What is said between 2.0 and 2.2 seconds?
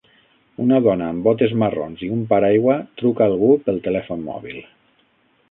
i